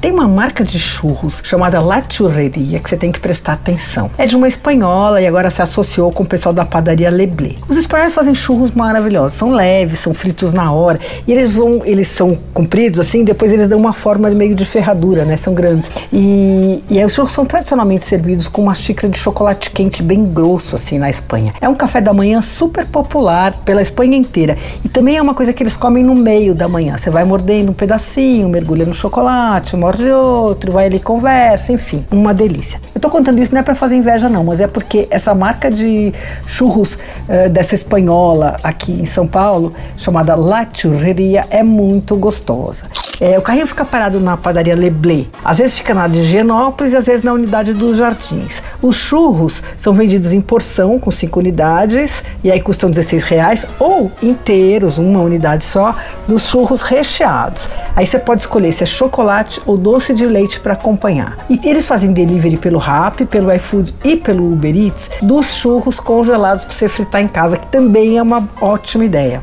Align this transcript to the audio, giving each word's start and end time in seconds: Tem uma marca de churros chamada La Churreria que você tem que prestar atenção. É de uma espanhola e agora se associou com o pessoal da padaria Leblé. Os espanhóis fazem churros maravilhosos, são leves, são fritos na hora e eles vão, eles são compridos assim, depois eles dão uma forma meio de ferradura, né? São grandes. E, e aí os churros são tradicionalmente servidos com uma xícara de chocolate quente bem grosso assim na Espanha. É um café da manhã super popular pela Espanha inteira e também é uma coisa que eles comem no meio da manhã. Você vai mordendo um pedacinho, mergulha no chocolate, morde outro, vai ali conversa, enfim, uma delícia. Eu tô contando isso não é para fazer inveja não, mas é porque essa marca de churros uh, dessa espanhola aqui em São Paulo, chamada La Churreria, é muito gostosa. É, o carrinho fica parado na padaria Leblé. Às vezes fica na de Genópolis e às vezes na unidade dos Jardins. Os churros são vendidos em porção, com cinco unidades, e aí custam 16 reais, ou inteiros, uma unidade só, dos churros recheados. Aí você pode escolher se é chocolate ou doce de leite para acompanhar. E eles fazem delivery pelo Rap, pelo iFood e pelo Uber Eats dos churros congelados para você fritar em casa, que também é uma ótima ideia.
Tem 0.00 0.12
uma 0.12 0.28
marca 0.28 0.62
de 0.62 0.78
churros 0.78 1.40
chamada 1.42 1.80
La 1.80 2.02
Churreria 2.08 2.78
que 2.78 2.88
você 2.88 2.96
tem 2.96 3.10
que 3.10 3.18
prestar 3.18 3.54
atenção. 3.54 4.10
É 4.18 4.26
de 4.26 4.36
uma 4.36 4.46
espanhola 4.46 5.20
e 5.20 5.26
agora 5.26 5.50
se 5.50 5.62
associou 5.62 6.12
com 6.12 6.22
o 6.22 6.26
pessoal 6.26 6.52
da 6.52 6.64
padaria 6.64 7.10
Leblé. 7.10 7.54
Os 7.68 7.76
espanhóis 7.76 8.12
fazem 8.12 8.34
churros 8.34 8.70
maravilhosos, 8.72 9.32
são 9.32 9.50
leves, 9.50 10.00
são 10.00 10.12
fritos 10.12 10.52
na 10.52 10.70
hora 10.70 11.00
e 11.26 11.32
eles 11.32 11.52
vão, 11.52 11.80
eles 11.84 12.08
são 12.08 12.36
compridos 12.52 13.00
assim, 13.00 13.24
depois 13.24 13.52
eles 13.52 13.68
dão 13.68 13.78
uma 13.78 13.94
forma 13.94 14.28
meio 14.30 14.54
de 14.54 14.64
ferradura, 14.64 15.24
né? 15.24 15.36
São 15.36 15.54
grandes. 15.54 15.90
E, 16.12 16.82
e 16.90 16.98
aí 16.98 17.04
os 17.04 17.14
churros 17.14 17.32
são 17.32 17.46
tradicionalmente 17.46 18.04
servidos 18.04 18.48
com 18.48 18.62
uma 18.62 18.74
xícara 18.74 19.10
de 19.10 19.18
chocolate 19.18 19.70
quente 19.70 20.02
bem 20.02 20.24
grosso 20.24 20.76
assim 20.76 20.98
na 20.98 21.08
Espanha. 21.08 21.54
É 21.60 21.68
um 21.68 21.74
café 21.74 22.00
da 22.02 22.12
manhã 22.12 22.42
super 22.42 22.86
popular 22.86 23.54
pela 23.64 23.80
Espanha 23.80 24.16
inteira 24.16 24.58
e 24.84 24.88
também 24.88 25.16
é 25.16 25.22
uma 25.22 25.34
coisa 25.34 25.52
que 25.54 25.62
eles 25.62 25.76
comem 25.76 26.04
no 26.04 26.14
meio 26.14 26.54
da 26.54 26.68
manhã. 26.68 26.98
Você 26.98 27.08
vai 27.08 27.24
mordendo 27.24 27.70
um 27.70 27.74
pedacinho, 27.74 28.48
mergulha 28.48 28.84
no 28.84 28.94
chocolate, 28.94 29.74
morde 29.86 30.10
outro, 30.10 30.72
vai 30.72 30.86
ali 30.86 30.98
conversa, 30.98 31.72
enfim, 31.72 32.04
uma 32.10 32.34
delícia. 32.34 32.80
Eu 32.92 33.00
tô 33.00 33.08
contando 33.08 33.38
isso 33.38 33.52
não 33.52 33.60
é 33.60 33.62
para 33.62 33.76
fazer 33.76 33.94
inveja 33.94 34.28
não, 34.28 34.42
mas 34.42 34.60
é 34.60 34.66
porque 34.66 35.06
essa 35.10 35.32
marca 35.32 35.70
de 35.70 36.12
churros 36.44 36.94
uh, 36.94 37.48
dessa 37.48 37.76
espanhola 37.76 38.56
aqui 38.64 38.90
em 38.90 39.06
São 39.06 39.28
Paulo, 39.28 39.72
chamada 39.96 40.34
La 40.34 40.66
Churreria, 40.72 41.44
é 41.50 41.62
muito 41.62 42.16
gostosa. 42.16 42.86
É, 43.20 43.38
o 43.38 43.42
carrinho 43.42 43.66
fica 43.66 43.84
parado 43.84 44.20
na 44.20 44.36
padaria 44.36 44.74
Leblé. 44.74 45.26
Às 45.44 45.58
vezes 45.58 45.78
fica 45.78 45.94
na 45.94 46.06
de 46.06 46.24
Genópolis 46.24 46.92
e 46.92 46.96
às 46.96 47.06
vezes 47.06 47.22
na 47.22 47.32
unidade 47.32 47.72
dos 47.72 47.96
Jardins. 47.96 48.62
Os 48.82 48.96
churros 48.96 49.62
são 49.78 49.92
vendidos 49.92 50.32
em 50.32 50.40
porção, 50.40 50.98
com 50.98 51.10
cinco 51.10 51.40
unidades, 51.40 52.22
e 52.44 52.50
aí 52.50 52.60
custam 52.60 52.90
16 52.90 53.22
reais, 53.24 53.66
ou 53.78 54.10
inteiros, 54.22 54.98
uma 54.98 55.20
unidade 55.20 55.64
só, 55.64 55.94
dos 56.28 56.48
churros 56.48 56.82
recheados. 56.82 57.68
Aí 57.94 58.06
você 58.06 58.18
pode 58.18 58.42
escolher 58.42 58.72
se 58.72 58.82
é 58.82 58.86
chocolate 58.86 59.60
ou 59.64 59.76
doce 59.76 60.12
de 60.14 60.26
leite 60.26 60.60
para 60.60 60.74
acompanhar. 60.74 61.38
E 61.48 61.60
eles 61.64 61.86
fazem 61.86 62.12
delivery 62.12 62.56
pelo 62.56 62.78
Rap, 62.78 63.24
pelo 63.26 63.52
iFood 63.54 63.94
e 64.04 64.16
pelo 64.16 64.52
Uber 64.52 64.76
Eats 64.76 65.10
dos 65.22 65.54
churros 65.54 65.98
congelados 65.98 66.64
para 66.64 66.74
você 66.74 66.88
fritar 66.88 67.22
em 67.22 67.28
casa, 67.28 67.56
que 67.56 67.66
também 67.68 68.18
é 68.18 68.22
uma 68.22 68.48
ótima 68.60 69.04
ideia. 69.04 69.42